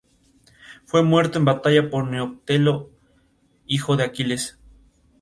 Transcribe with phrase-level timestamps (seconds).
[0.87, 2.89] Fue muerto en batalla por Neoptólemo,
[3.67, 4.57] hijo de Aquiles.